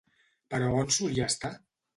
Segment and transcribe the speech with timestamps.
[0.53, 1.53] Però on solia estar?